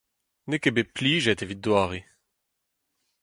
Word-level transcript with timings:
N'eo 0.47 0.61
ket 0.63 0.75
bet 0.75 0.93
plijet 0.95 1.43
evit 1.43 1.61
doare. 1.65 1.99